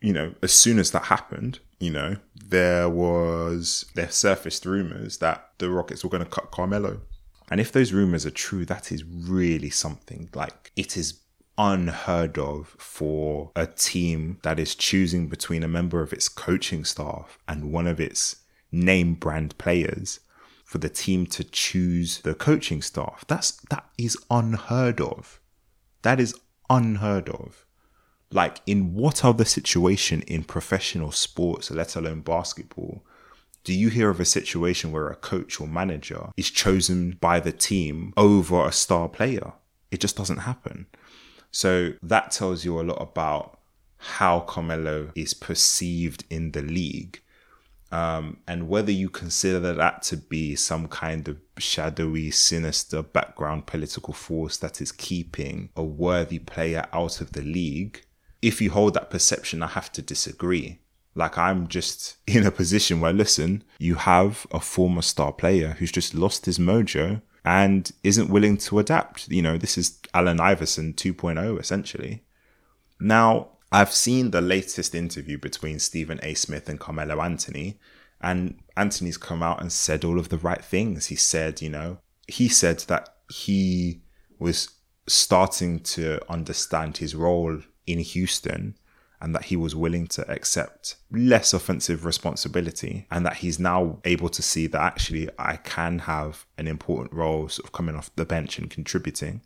you 0.05 0.13
know, 0.13 0.35
as 0.43 0.53
soon 0.53 0.77
as 0.77 0.91
that 0.91 1.05
happened, 1.05 1.57
you 1.79 1.89
know, 1.89 2.17
there 2.35 2.88
was 2.88 3.85
there 3.95 4.12
surfaced 4.12 4.63
rumors 4.63 5.17
that 5.17 5.50
the 5.57 5.67
Rockets 5.71 6.03
were 6.03 6.12
going 6.12 6.24
to 6.24 6.29
cut 6.29 6.51
Carmelo. 6.51 7.01
And 7.50 7.59
if 7.59 7.71
those 7.71 7.91
rumors 7.91 8.24
are 8.24 8.31
true, 8.31 8.65
that 8.65 8.91
is 8.91 9.03
really 9.03 9.71
something. 9.71 10.29
Like 10.35 10.71
it 10.75 10.95
is 10.95 11.21
unheard 11.57 12.38
of 12.38 12.75
for 12.77 13.51
a 13.55 13.65
team 13.65 14.38
that 14.43 14.59
is 14.59 14.75
choosing 14.75 15.27
between 15.27 15.63
a 15.63 15.67
member 15.67 16.01
of 16.01 16.13
its 16.13 16.29
coaching 16.29 16.85
staff 16.85 17.39
and 17.47 17.71
one 17.71 17.88
of 17.88 18.00
its 18.00 18.35
name 18.71 19.15
brand 19.15 19.57
players 19.57 20.19
for 20.65 20.77
the 20.77 20.89
team 20.89 21.25
to 21.27 21.43
choose 21.43 22.19
the 22.19 22.35
coaching 22.35 22.83
staff. 22.83 23.25
That's 23.27 23.53
that 23.71 23.89
is 23.97 24.15
unheard 24.29 25.01
of. 25.01 25.39
That 26.03 26.19
is 26.19 26.35
unheard 26.69 27.27
of. 27.29 27.64
Like, 28.32 28.62
in 28.65 28.94
what 28.94 29.24
other 29.24 29.46
situation 29.46 30.22
in 30.24 30.44
professional 30.44 31.12
sports, 31.12 31.72
let 31.72 31.96
alone 31.96 32.22
basketball, 32.22 33.03
do 33.63 33.74
you 33.74 33.89
hear 33.89 34.10
of 34.10 34.20
a 34.20 34.25
situation 34.25 34.91
where 34.91 35.10
a 35.10 35.15
coach 35.15 35.60
or 35.60 35.67
manager 35.67 36.29
is 36.38 36.51
chosen 36.51 37.17
by 37.20 37.39
the 37.39 37.51
team 37.51 38.13
over 38.15 38.65
a 38.65 38.72
star 38.72 39.10
player? 39.10 39.53
It 39.89 40.00
just 40.00 40.15
doesn't 40.15 40.39
happen. 40.39 40.86
So 41.51 41.94
that 42.03 42.32
tells 42.32 42.65
you 42.65 42.79
a 42.79 42.84
lot 42.84 43.01
about 43.01 43.60
how 43.98 44.41
Carmelo 44.41 45.12
is 45.15 45.34
perceived 45.34 46.25
in 46.29 46.51
the 46.51 46.62
league. 46.62 47.22
Um, 47.91 48.38
and 48.48 48.67
whether 48.67 48.91
you 48.91 49.10
consider 49.10 49.74
that 49.74 50.01
to 50.03 50.17
be 50.17 50.55
some 50.55 50.88
kind 50.88 51.27
of 51.27 51.38
shadowy, 51.58 52.29
sinister 52.29 53.01
background 53.01 53.67
political 53.67 54.13
force 54.13 54.58
that 54.58 54.82
is 54.82 54.91
keeping 54.91 55.70
a 55.75 55.84
worthy 55.84 56.39
player 56.39 56.88
out 56.91 57.22
of 57.22 57.32
the 57.32 57.41
league, 57.41 58.03
if 58.45 58.61
you 58.61 58.69
hold 58.69 58.93
that 58.93 59.09
perception, 59.09 59.63
I 59.63 59.67
have 59.67 59.91
to 59.93 60.03
disagree. 60.03 60.77
Like 61.15 61.37
I'm 61.37 61.67
just 61.67 62.17
in 62.27 62.45
a 62.45 62.51
position 62.51 63.01
where, 63.01 63.11
listen, 63.13 63.63
you 63.79 63.95
have 63.95 64.45
a 64.51 64.59
former 64.59 65.01
star 65.01 65.33
player 65.33 65.75
who's 65.79 65.91
just 65.91 66.13
lost 66.13 66.45
his 66.45 66.59
mojo 66.59 67.21
and 67.43 67.91
isn't 68.03 68.29
willing 68.29 68.57
to 68.57 68.79
adapt. 68.79 69.29
You 69.29 69.41
know, 69.41 69.57
this 69.57 69.77
is 69.77 69.99
Allen 70.13 70.39
Iverson 70.39 70.93
2.0 70.93 71.59
essentially. 71.59 72.23
Now, 72.99 73.49
I've 73.71 73.91
seen 73.91 74.31
the 74.31 74.41
latest 74.41 74.93
interview 74.93 75.37
between 75.39 75.79
Stephen 75.79 76.19
A. 76.21 76.35
Smith 76.35 76.69
and 76.69 76.79
Carmelo 76.79 77.21
Anthony, 77.21 77.79
and 78.21 78.59
Anthony's 78.77 79.17
come 79.17 79.43
out 79.43 79.59
and 79.59 79.71
said 79.71 80.05
all 80.05 80.19
of 80.19 80.29
the 80.29 80.37
right 80.37 80.63
things. 80.63 81.07
He 81.07 81.15
said, 81.15 81.61
you 81.61 81.69
know, 81.69 81.97
he 82.27 82.47
said 82.47 82.79
that 82.87 83.09
he 83.29 84.01
was 84.39 84.69
starting 85.07 85.79
to 85.79 86.19
understand 86.31 86.97
his 86.97 87.15
role 87.15 87.61
in 87.88 88.00
Houston 88.00 88.75
and 89.22 89.34
that 89.34 89.46
he 89.46 89.56
was 89.56 89.75
willing 89.75 90.08
to 90.08 90.30
accept 90.30 90.98
less 91.12 91.54
offensive 91.54 92.06
responsibility 92.06 93.08
and 93.10 93.25
that 93.25 93.38
he's 93.38 93.60
now 93.60 94.00
able 94.04 94.30
to 94.30 94.42
see 94.42 94.68
that 94.68 94.82
actually 94.82 95.30
I 95.39 95.58
can 95.58 96.00
have 96.00 96.46
an 96.58 96.68
important 96.68 97.13
role 97.13 97.48
sort 97.50 97.65
of 97.65 97.72
coming 97.72 97.96
off 97.96 98.15
the 98.15 98.25
bench 98.25 98.60
and 98.60 98.70
contributing. 98.70 99.42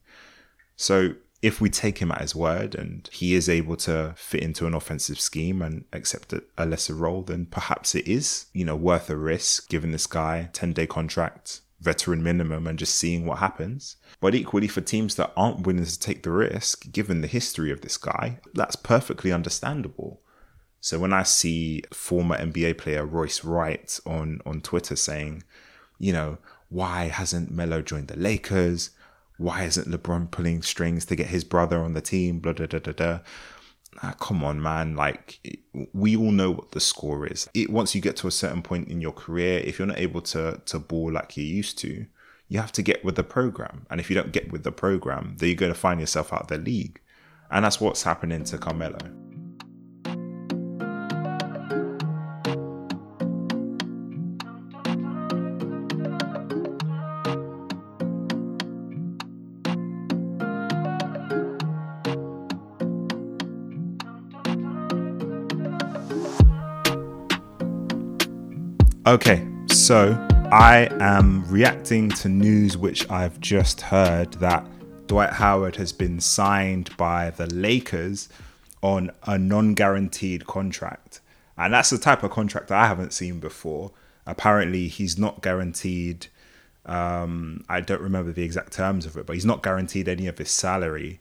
So 0.75 1.15
if 1.41 1.61
we 1.61 1.69
take 1.69 1.99
him 1.99 2.11
at 2.11 2.21
his 2.21 2.35
word 2.35 2.75
and 2.75 3.09
he 3.13 3.33
is 3.33 3.47
able 3.47 3.77
to 3.77 4.13
fit 4.17 4.41
into 4.41 4.67
an 4.67 4.73
offensive 4.73 5.19
scheme 5.19 5.61
and 5.61 5.85
accept 5.93 6.33
a 6.57 6.65
lesser 6.65 6.95
role, 6.95 7.21
then 7.21 7.45
perhaps 7.45 7.95
it 7.95 8.07
is, 8.07 8.47
you 8.53 8.65
know, 8.65 8.75
worth 8.75 9.09
a 9.09 9.15
risk 9.15 9.69
given 9.69 9.91
this 9.91 10.07
guy 10.07 10.49
10 10.51 10.73
day 10.73 10.87
contract 10.87 11.61
veteran 11.79 12.21
minimum 12.21 12.67
and 12.67 12.77
just 12.77 12.95
seeing 12.95 13.25
what 13.25 13.39
happens. 13.39 13.97
But 14.19 14.35
equally, 14.35 14.67
for 14.67 14.81
teams 14.81 15.15
that 15.15 15.31
aren't 15.37 15.65
willing 15.65 15.85
to 15.85 15.99
take 15.99 16.23
the 16.23 16.31
risk, 16.31 16.91
given 16.91 17.21
the 17.21 17.27
history 17.27 17.71
of 17.71 17.81
this 17.81 17.97
guy, 17.97 18.39
that's 18.53 18.75
perfectly 18.75 19.31
understandable. 19.31 20.21
So 20.81 20.99
when 20.99 21.13
I 21.13 21.23
see 21.23 21.83
former 21.91 22.37
NBA 22.37 22.77
player 22.77 23.05
Royce 23.05 23.43
White 23.43 23.99
on, 24.05 24.41
on 24.45 24.61
Twitter 24.61 24.95
saying, 24.95 25.43
you 25.97 26.13
know, 26.13 26.37
why 26.69 27.05
hasn't 27.05 27.51
Melo 27.51 27.81
joined 27.81 28.07
the 28.07 28.17
Lakers? 28.17 28.91
Why 29.37 29.63
isn't 29.63 29.87
LeBron 29.87 30.31
pulling 30.31 30.61
strings 30.61 31.05
to 31.05 31.15
get 31.15 31.27
his 31.27 31.43
brother 31.43 31.79
on 31.79 31.93
the 31.93 32.01
team? 32.01 32.39
Blah, 32.39 32.53
blah, 32.53 32.67
blah, 32.67 32.79
blah, 32.79 32.93
blah 32.93 33.19
ah, 34.03 34.15
come 34.19 34.43
on, 34.43 34.61
man. 34.61 34.95
Like, 34.95 35.39
we 35.93 36.15
all 36.15 36.31
know 36.31 36.51
what 36.51 36.71
the 36.71 36.79
score 36.79 37.27
is. 37.27 37.49
It 37.53 37.69
once 37.69 37.95
you 37.95 38.01
get 38.01 38.15
to 38.17 38.27
a 38.27 38.31
certain 38.31 38.61
point 38.61 38.89
in 38.89 39.01
your 39.01 39.11
career, 39.11 39.59
if 39.59 39.79
you're 39.79 39.87
not 39.87 39.99
able 39.99 40.21
to 40.21 40.61
to 40.65 40.79
ball 40.79 41.11
like 41.11 41.37
you 41.37 41.43
used 41.43 41.77
to, 41.79 42.05
you 42.47 42.59
have 42.59 42.71
to 42.73 42.81
get 42.81 43.05
with 43.05 43.15
the 43.15 43.23
program. 43.23 43.85
And 43.89 43.99
if 43.99 44.09
you 44.09 44.15
don't 44.15 44.31
get 44.31 44.51
with 44.51 44.63
the 44.63 44.71
program, 44.71 45.35
then 45.37 45.49
you're 45.49 45.55
going 45.55 45.73
to 45.73 45.79
find 45.79 45.99
yourself 45.99 46.33
out 46.33 46.41
of 46.41 46.47
the 46.47 46.57
league. 46.57 46.99
And 47.51 47.65
that's 47.65 47.81
what's 47.81 48.03
happening 48.03 48.43
to 48.45 48.57
Carmelo. 48.57 49.28
Okay, 69.09 69.43
so 69.65 70.13
I 70.51 70.87
am 70.99 71.43
reacting 71.49 72.09
to 72.09 72.29
news 72.29 72.77
which 72.77 73.09
I've 73.09 73.39
just 73.39 73.81
heard 73.81 74.33
that 74.33 74.63
Dwight 75.07 75.33
Howard 75.33 75.77
has 75.77 75.91
been 75.91 76.19
signed 76.19 76.95
by 76.95 77.31
the 77.31 77.47
Lakers 77.47 78.29
on 78.83 79.09
a 79.23 79.35
non 79.39 79.73
guaranteed 79.73 80.45
contract. 80.45 81.21
And 81.57 81.73
that's 81.73 81.89
the 81.89 81.97
type 81.97 82.21
of 82.21 82.29
contract 82.29 82.69
I 82.69 82.85
haven't 82.85 83.11
seen 83.11 83.39
before. 83.39 83.93
Apparently, 84.27 84.87
he's 84.87 85.17
not 85.17 85.41
guaranteed. 85.41 86.27
Um, 86.85 87.65
I 87.67 87.81
don't 87.81 88.01
remember 88.01 88.31
the 88.31 88.43
exact 88.43 88.73
terms 88.73 89.07
of 89.07 89.17
it, 89.17 89.25
but 89.25 89.33
he's 89.33 89.43
not 89.43 89.63
guaranteed 89.63 90.07
any 90.07 90.27
of 90.27 90.37
his 90.37 90.51
salary 90.51 91.19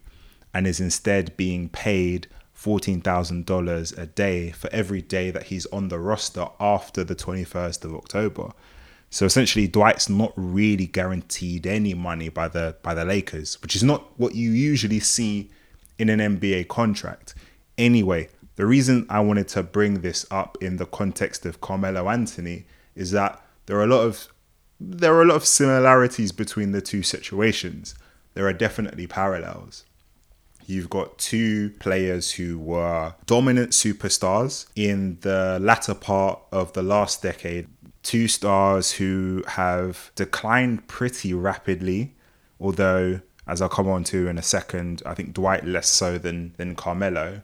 and 0.52 0.66
is 0.66 0.78
instead 0.78 1.35
being 1.38 1.71
paid 1.71 2.26
$14,000 2.59 3.99
a 3.99 4.07
day 4.07 4.50
for 4.50 4.69
every 4.73 5.00
day 5.00 5.31
that 5.31 5.45
he's 5.45 5.67
on 5.67 5.88
the 5.88 5.99
roster 5.99 6.47
after 6.59 7.05
the 7.05 7.15
21st 7.15 7.85
of 7.85 7.95
October. 7.95 8.50
So 9.11 9.25
essentially 9.25 9.69
Dwight's 9.69 10.09
not 10.09 10.33
really 10.37 10.87
guaranteed 10.87 11.67
any 11.67 11.95
money 11.95 12.29
by 12.29 12.49
the 12.49 12.77
by 12.83 12.95
the 12.95 13.05
Lakers, 13.05 13.61
which 13.62 13.75
is 13.75 13.83
not 13.83 14.19
what 14.19 14.35
you 14.35 14.50
usually 14.50 15.00
see 15.00 15.50
in 15.99 16.11
an 16.11 16.19
NBA 16.19 16.69
contract. 16.69 17.35
Anyway, 17.79 18.29
the 18.57 18.67
reason 18.67 19.07
I 19.09 19.21
wanted 19.21 19.49
to 19.49 19.62
bring 19.62 20.00
this 20.00 20.27
up 20.31 20.59
in 20.61 20.77
the 20.77 20.87
context 20.87 21.47
of 21.47 21.61
Carmelo 21.61 22.09
Anthony 22.09 22.67
is 22.95 23.12
that 23.12 23.41
there 23.67 23.79
are 23.79 23.85
a 23.85 23.87
lot 23.87 24.05
of 24.05 24.29
there 24.81 25.15
are 25.15 25.23
a 25.23 25.27
lot 25.27 25.37
of 25.37 25.47
similarities 25.47 26.33
between 26.33 26.73
the 26.73 26.83
two 26.83 27.03
situations. 27.03 27.95
There 28.35 28.47
are 28.47 28.53
definitely 28.53 29.07
parallels. 29.07 29.85
You've 30.69 30.91
got 30.91 31.19
two 31.19 31.71
players 31.81 32.33
who 32.33 32.59
were 32.59 33.15
dominant 33.27 33.71
superstars 33.71 34.67
in 34.77 35.19
the 35.23 35.59
latter 35.61 35.95
part 35.95 36.41
of 36.53 36.73
the 36.75 36.83
last 36.83 37.23
decade. 37.23 37.67
Two 38.03 38.29
stars 38.29 38.93
who 38.93 39.43
have 39.47 40.13
declined 40.15 40.87
pretty 40.87 41.35
rapidly 41.35 42.15
Although, 42.61 43.21
as 43.47 43.63
I'll 43.63 43.69
come 43.69 43.89
on 43.89 44.05
to 44.05 44.29
in 44.29 44.39
a 44.39 44.43
second, 44.43 45.03
I 45.07 45.15
think 45.15 45.35
Dwight 45.35 45.65
less 45.65 45.91
so 45.91 46.19
than 46.19 46.55
than 46.57 46.75
Carmelo. 46.75 47.43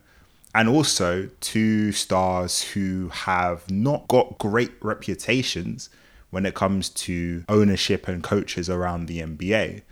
And 0.55 0.69
also 0.69 1.29
two 1.41 1.91
stars 1.91 2.63
who 2.63 3.09
have 3.09 3.69
not 3.69 4.07
got 4.07 4.39
great 4.39 4.73
reputations 4.81 5.91
when 6.31 6.47
it 6.47 6.55
comes 6.55 6.89
to 6.91 7.45
ownership 7.49 8.07
and 8.07 8.23
coaches 8.23 8.71
around 8.71 9.07
the 9.07 9.21
NBA. 9.21 9.83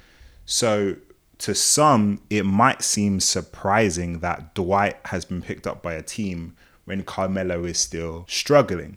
So 0.47 0.97
to 1.43 1.57
some, 1.57 2.21
it 2.31 2.47
might 2.47 2.83
seem 2.83 3.19
surprising 3.19 4.21
that 4.21 4.55
Dwight 4.55 4.97
has 5.07 5.25
been 5.25 5.43
picked 5.43 5.67
up 5.67 5.83
by 5.83 5.95
a 5.95 6.03
team 6.03 6.55
when 6.85 7.03
Carmelo 7.03 7.65
is 7.65 7.79
still 7.79 8.25
struggling. 8.29 8.97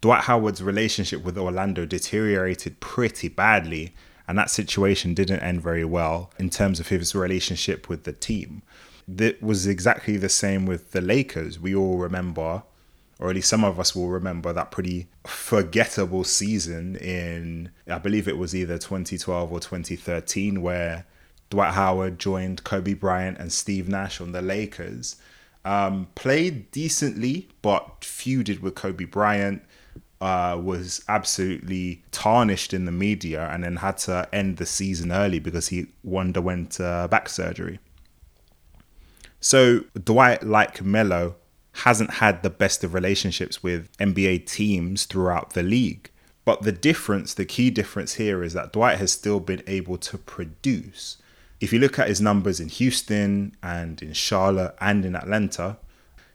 Dwight 0.00 0.24
Howard's 0.24 0.64
relationship 0.64 1.22
with 1.22 1.38
Orlando 1.38 1.86
deteriorated 1.86 2.80
pretty 2.80 3.28
badly, 3.28 3.94
and 4.26 4.36
that 4.36 4.50
situation 4.50 5.14
didn't 5.14 5.38
end 5.38 5.62
very 5.62 5.84
well 5.84 6.32
in 6.40 6.50
terms 6.50 6.80
of 6.80 6.88
his 6.88 7.14
relationship 7.14 7.88
with 7.88 8.02
the 8.02 8.12
team. 8.12 8.62
That 9.06 9.40
was 9.40 9.64
exactly 9.64 10.16
the 10.16 10.28
same 10.28 10.66
with 10.66 10.90
the 10.90 11.00
Lakers. 11.00 11.60
We 11.60 11.72
all 11.72 11.98
remember, 11.98 12.64
or 13.20 13.30
at 13.30 13.36
least 13.36 13.48
some 13.48 13.62
of 13.62 13.78
us 13.78 13.94
will 13.94 14.08
remember, 14.08 14.52
that 14.52 14.72
pretty 14.72 15.06
forgettable 15.24 16.24
season 16.24 16.96
in, 16.96 17.70
I 17.88 17.98
believe 17.98 18.26
it 18.26 18.38
was 18.38 18.56
either 18.56 18.76
2012 18.76 19.52
or 19.52 19.60
2013, 19.60 20.62
where 20.62 21.06
Dwight 21.50 21.74
Howard 21.74 22.18
joined 22.18 22.64
Kobe 22.64 22.94
Bryant 22.94 23.38
and 23.38 23.52
Steve 23.52 23.88
Nash 23.88 24.20
on 24.20 24.32
the 24.32 24.42
Lakers. 24.42 25.16
Um, 25.64 26.08
played 26.14 26.70
decently, 26.70 27.48
but 27.62 28.00
feuded 28.00 28.60
with 28.60 28.74
Kobe 28.74 29.04
Bryant 29.04 29.62
uh, 30.20 30.60
was 30.62 31.04
absolutely 31.08 32.02
tarnished 32.10 32.74
in 32.74 32.84
the 32.84 32.92
media 32.92 33.48
and 33.52 33.64
then 33.64 33.76
had 33.76 33.98
to 33.98 34.28
end 34.32 34.56
the 34.56 34.66
season 34.66 35.12
early 35.12 35.38
because 35.38 35.68
he 35.68 35.86
underwent 36.16 36.80
uh, 36.80 37.06
back 37.08 37.28
surgery. 37.28 37.78
So 39.40 39.84
Dwight, 40.02 40.42
like 40.42 40.82
Melo, 40.82 41.36
hasn't 41.72 42.14
had 42.14 42.42
the 42.42 42.50
best 42.50 42.82
of 42.82 42.94
relationships 42.94 43.62
with 43.62 43.96
NBA 43.98 44.46
teams 44.46 45.04
throughout 45.04 45.52
the 45.52 45.62
league. 45.62 46.10
But 46.44 46.62
the 46.62 46.72
difference, 46.72 47.34
the 47.34 47.44
key 47.44 47.70
difference 47.70 48.14
here 48.14 48.42
is 48.42 48.54
that 48.54 48.72
Dwight 48.72 48.98
has 48.98 49.12
still 49.12 49.38
been 49.38 49.62
able 49.66 49.98
to 49.98 50.18
produce. 50.18 51.18
If 51.60 51.72
you 51.72 51.78
look 51.78 51.98
at 51.98 52.08
his 52.08 52.20
numbers 52.20 52.60
in 52.60 52.68
Houston 52.68 53.56
and 53.62 54.00
in 54.00 54.12
Charlotte 54.12 54.76
and 54.80 55.04
in 55.04 55.16
Atlanta, 55.16 55.78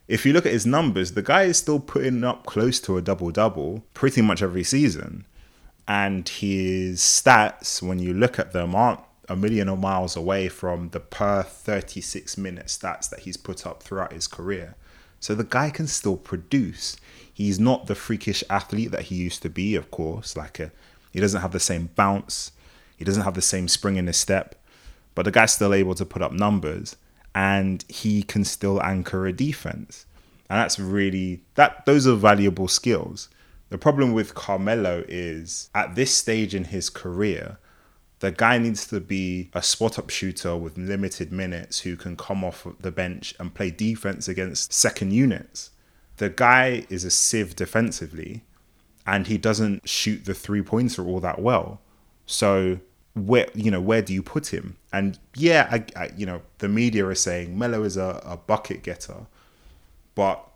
if 0.07 0.25
you 0.25 0.33
look 0.33 0.45
at 0.45 0.51
his 0.51 0.65
numbers, 0.65 1.13
the 1.13 1.21
guy 1.21 1.43
is 1.43 1.57
still 1.57 1.79
putting 1.79 2.23
up 2.23 2.45
close 2.45 2.79
to 2.81 2.97
a 2.97 3.01
double 3.01 3.31
double 3.31 3.83
pretty 3.93 4.21
much 4.21 4.41
every 4.41 4.63
season. 4.63 5.25
And 5.87 6.27
his 6.27 6.99
stats, 6.99 7.81
when 7.81 7.99
you 7.99 8.13
look 8.13 8.37
at 8.37 8.51
them, 8.51 8.75
aren't 8.75 8.99
a 9.29 9.35
million 9.35 9.69
of 9.69 9.79
miles 9.79 10.15
away 10.17 10.49
from 10.49 10.89
the 10.89 10.99
per 10.99 11.43
36 11.43 12.37
minute 12.37 12.67
stats 12.67 13.09
that 13.09 13.21
he's 13.21 13.37
put 13.37 13.65
up 13.65 13.81
throughout 13.81 14.11
his 14.11 14.27
career. 14.27 14.75
So 15.19 15.33
the 15.35 15.45
guy 15.45 15.69
can 15.69 15.87
still 15.87 16.17
produce. 16.17 16.97
He's 17.33 17.59
not 17.59 17.87
the 17.87 17.95
freakish 17.95 18.43
athlete 18.49 18.91
that 18.91 19.03
he 19.03 19.15
used 19.15 19.41
to 19.43 19.49
be, 19.49 19.75
of 19.75 19.89
course. 19.89 20.35
Like 20.35 20.59
a, 20.59 20.71
he 21.11 21.21
doesn't 21.21 21.41
have 21.41 21.53
the 21.53 21.59
same 21.61 21.89
bounce, 21.95 22.51
he 22.97 23.05
doesn't 23.05 23.23
have 23.23 23.33
the 23.33 23.41
same 23.41 23.69
spring 23.69 23.95
in 23.95 24.07
his 24.07 24.17
step, 24.17 24.55
but 25.15 25.25
the 25.25 25.31
guy's 25.31 25.53
still 25.53 25.73
able 25.73 25.95
to 25.95 26.05
put 26.05 26.21
up 26.21 26.31
numbers 26.31 26.95
and 27.35 27.83
he 27.87 28.23
can 28.23 28.43
still 28.43 28.81
anchor 28.81 29.25
a 29.25 29.33
defense. 29.33 30.05
And 30.49 30.59
that's 30.59 30.79
really 30.79 31.41
that 31.55 31.85
those 31.85 32.05
are 32.05 32.15
valuable 32.15 32.67
skills. 32.67 33.29
The 33.69 33.77
problem 33.77 34.13
with 34.13 34.35
Carmelo 34.35 35.03
is 35.07 35.69
at 35.73 35.95
this 35.95 36.13
stage 36.13 36.53
in 36.53 36.65
his 36.65 36.89
career, 36.89 37.57
the 38.19 38.31
guy 38.31 38.57
needs 38.57 38.87
to 38.87 38.99
be 38.99 39.49
a 39.53 39.63
spot 39.63 39.97
up 39.97 40.09
shooter 40.09 40.55
with 40.55 40.77
limited 40.77 41.31
minutes 41.31 41.79
who 41.79 41.95
can 41.95 42.15
come 42.15 42.43
off 42.43 42.67
the 42.79 42.91
bench 42.91 43.33
and 43.39 43.53
play 43.53 43.71
defense 43.71 44.27
against 44.27 44.71
second 44.71 45.11
units. 45.11 45.71
The 46.17 46.29
guy 46.29 46.85
is 46.89 47.03
a 47.03 47.11
sieve 47.11 47.55
defensively 47.55 48.43
and 49.05 49.27
he 49.27 49.37
doesn't 49.37 49.89
shoot 49.89 50.25
the 50.25 50.33
three 50.33 50.61
pointer 50.61 51.05
all 51.05 51.19
that 51.19 51.39
well. 51.39 51.81
So 52.25 52.79
where 53.15 53.47
you 53.53 53.69
know 53.69 53.81
where 53.81 54.01
do 54.01 54.13
you 54.13 54.23
put 54.23 54.53
him? 54.53 54.77
And 54.91 55.19
yeah, 55.35 55.67
I, 55.71 55.85
I, 55.95 56.11
you 56.15 56.25
know 56.25 56.41
the 56.59 56.67
media 56.67 57.07
is 57.09 57.19
saying 57.19 57.57
Melo 57.57 57.83
is 57.83 57.97
a, 57.97 58.21
a 58.25 58.37
bucket 58.37 58.83
getter, 58.83 59.27
but 60.15 60.47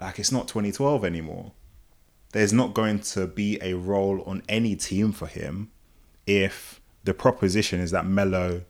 like 0.00 0.18
it's 0.18 0.32
not 0.32 0.48
2012 0.48 1.04
anymore. 1.04 1.52
There's 2.32 2.52
not 2.52 2.74
going 2.74 3.00
to 3.00 3.26
be 3.26 3.58
a 3.62 3.74
role 3.74 4.22
on 4.26 4.42
any 4.48 4.74
team 4.74 5.12
for 5.12 5.26
him 5.26 5.70
if 6.26 6.80
the 7.04 7.14
proposition 7.14 7.80
is 7.80 7.90
that 7.92 8.06
Melo 8.06 8.62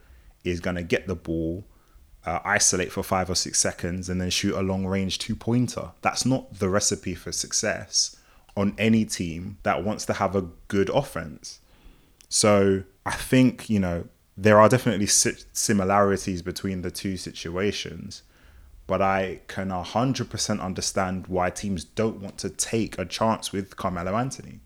is 0.45 0.61
going 0.61 0.77
to 0.77 0.83
get 0.83 1.07
the 1.07 1.15
ball, 1.15 1.65
uh, 2.27 2.41
isolate 2.45 2.93
for 2.93 3.03
five 3.03 3.31
or 3.31 3.35
six 3.35 3.59
seconds, 3.59 4.09
and 4.09 4.21
then 4.21 4.31
shoot 4.31 4.55
a 4.55 4.61
long 4.61 4.87
range 4.87 5.19
two 5.19 5.35
pointer. 5.35 5.93
That's 6.03 6.27
not 6.27 6.59
the 6.59 6.69
recipe 6.69 7.15
for 7.15 7.33
success 7.33 8.17
on 8.57 8.75
any 8.79 9.05
team 9.05 9.59
that 9.63 9.83
wants 9.83 10.05
to 10.07 10.13
have 10.13 10.37
a 10.37 10.43
good 10.69 10.91
offense. 10.91 11.61
So 12.29 12.85
I 13.07 13.13
think, 13.13 13.69
you 13.69 13.81
know, 13.81 14.07
there 14.37 14.61
are 14.61 14.69
definitely 14.69 15.07
similarities 15.07 16.43
between 16.43 16.83
the 16.83 16.91
two 16.91 17.17
situations, 17.17 18.23
but 18.87 19.01
I 19.01 19.41
can 19.47 19.69
100% 19.69 20.61
understand 20.61 21.27
why 21.29 21.51
teams 21.51 21.85
don't 21.85 22.21
want 22.21 22.39
to 22.39 22.51
take 22.51 22.99
a 22.99 23.05
chance 23.05 23.53
with 23.53 23.77
Carmelo 23.77 24.17
Anthony. 24.17 24.61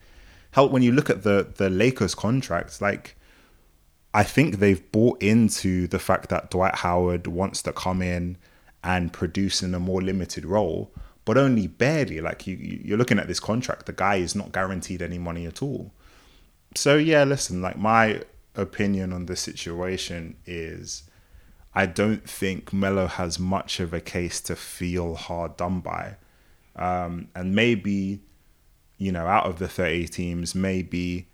Help 0.53 0.73
when 0.73 0.83
you 0.83 0.93
look 0.93 1.11
at 1.11 1.25
the 1.25 1.53
the 1.57 1.69
Lakers 1.69 2.15
contracts, 2.15 2.81
like 2.81 3.17
I 4.15 4.25
think 4.25 4.57
they've 4.57 4.91
bought 4.93 5.23
into 5.23 5.87
the 5.87 5.99
fact 5.99 6.31
that 6.31 6.51
Dwight 6.51 6.77
Howard 6.77 7.27
wants 7.27 7.61
to 7.63 7.73
come 7.73 8.01
in 8.01 8.39
and 8.83 9.13
produce 9.13 9.63
in 9.63 9.75
a 9.75 9.81
more 9.81 10.01
limited 10.01 10.47
role, 10.47 10.91
but 11.27 11.37
only 11.37 11.67
barely. 11.67 12.23
Like 12.23 12.47
you, 12.47 12.57
you're 12.57 12.97
looking 12.97 13.19
at 13.19 13.29
this 13.29 13.41
contract, 13.41 13.85
the 13.85 13.93
guy 13.93 14.17
is 14.17 14.35
not 14.35 14.53
guaranteed 14.53 15.03
any 15.03 15.19
money 15.19 15.45
at 15.45 15.63
all 15.63 15.93
so 16.79 16.97
yeah, 16.97 17.25
listen, 17.25 17.61
like 17.61 17.77
my 17.77 18.23
opinion 18.55 19.13
on 19.13 19.27
the 19.27 19.37
situation 19.37 20.37
is 20.47 21.03
I 21.75 21.87
don't 21.87 22.29
think 22.29 22.73
Melo 22.73 23.07
has 23.07 23.39
much 23.39 23.81
of 23.81 23.93
a 23.93 24.01
case 24.01 24.41
to 24.43 24.57
feel 24.57 25.15
hard 25.17 25.57
done 25.57 25.81
by. 25.81 26.17
Um, 26.77 27.29
and 27.35 27.55
maybe, 27.55 28.21
you 28.97 29.13
know, 29.13 29.27
out 29.27 29.47
of 29.47 29.59
the 29.59 29.69
30 29.69 30.07
teams, 30.09 30.55
maybe 30.55 31.29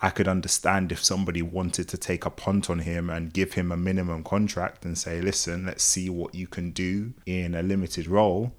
I 0.00 0.10
could 0.10 0.28
understand 0.28 0.92
if 0.92 1.02
somebody 1.02 1.42
wanted 1.42 1.88
to 1.88 1.96
take 1.96 2.24
a 2.26 2.30
punt 2.30 2.68
on 2.68 2.80
him 2.80 3.08
and 3.08 3.32
give 3.32 3.54
him 3.54 3.72
a 3.72 3.76
minimum 3.76 4.22
contract 4.24 4.84
and 4.84 4.96
say, 4.96 5.20
listen, 5.20 5.66
let's 5.66 5.84
see 5.84 6.10
what 6.10 6.34
you 6.34 6.46
can 6.46 6.70
do 6.70 7.14
in 7.24 7.54
a 7.54 7.62
limited 7.62 8.06
role. 8.08 8.52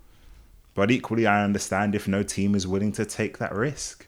But 0.74 0.92
equally, 0.92 1.28
I 1.28 1.44
understand 1.44 1.96
if 1.96 2.08
no 2.08 2.24
team 2.24 2.56
is 2.56 2.68
willing 2.68 2.94
to 2.94 3.06
take 3.06 3.38
that 3.38 3.54
risk. 3.54 4.08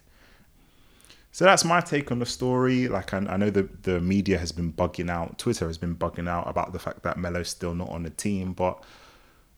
So 1.31 1.45
that's 1.45 1.63
my 1.63 1.79
take 1.79 2.11
on 2.11 2.19
the 2.19 2.25
story. 2.25 2.87
Like 2.87 3.13
I, 3.13 3.19
I, 3.19 3.37
know 3.37 3.49
the 3.49 3.69
the 3.83 3.99
media 4.01 4.37
has 4.37 4.51
been 4.51 4.73
bugging 4.73 5.09
out, 5.09 5.37
Twitter 5.37 5.65
has 5.67 5.77
been 5.77 5.95
bugging 5.95 6.27
out 6.27 6.47
about 6.47 6.73
the 6.73 6.79
fact 6.79 7.03
that 7.03 7.17
Melo's 7.17 7.49
still 7.49 7.73
not 7.73 7.89
on 7.89 8.03
the 8.03 8.09
team, 8.09 8.53
but 8.53 8.83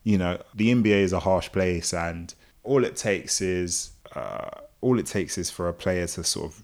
you 0.03 0.17
know 0.17 0.41
the 0.53 0.73
NBA 0.73 1.01
is 1.01 1.13
a 1.13 1.19
harsh 1.19 1.51
place, 1.51 1.93
and 1.93 2.33
all 2.63 2.83
it 2.83 2.95
takes 2.95 3.41
is 3.41 3.91
uh, 4.15 4.49
all 4.81 4.99
it 4.99 5.07
takes 5.07 5.37
is 5.37 5.49
for 5.49 5.67
a 5.67 5.73
player 5.73 6.05
to 6.07 6.23
sort 6.23 6.51
of 6.51 6.63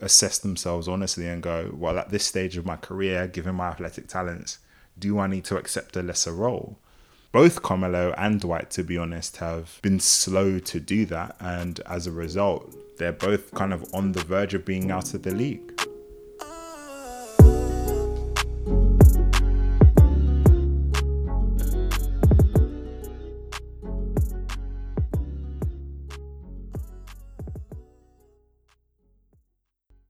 assess 0.00 0.38
themselves 0.38 0.86
honestly 0.88 1.26
and 1.26 1.42
go, 1.42 1.74
well, 1.74 1.98
at 1.98 2.10
this 2.10 2.24
stage 2.24 2.56
of 2.56 2.64
my 2.64 2.76
career, 2.76 3.26
given 3.26 3.54
my 3.56 3.66
athletic 3.66 4.06
talents, 4.06 4.58
do 4.98 5.18
I 5.18 5.26
need 5.26 5.44
to 5.46 5.56
accept 5.56 5.96
a 5.96 6.02
lesser 6.02 6.32
role? 6.32 6.78
Both 7.32 7.62
Carmelo 7.62 8.14
and 8.16 8.40
Dwight, 8.40 8.70
to 8.70 8.84
be 8.84 8.96
honest, 8.96 9.38
have 9.38 9.80
been 9.82 10.00
slow 10.00 10.58
to 10.60 10.80
do 10.80 11.04
that, 11.06 11.36
and 11.40 11.80
as 11.80 12.06
a 12.06 12.12
result, 12.12 12.74
they're 12.98 13.12
both 13.12 13.52
kind 13.54 13.72
of 13.72 13.84
on 13.94 14.12
the 14.12 14.20
verge 14.20 14.54
of 14.54 14.64
being 14.64 14.90
out 14.90 15.14
of 15.14 15.22
the 15.22 15.30
league. 15.30 15.77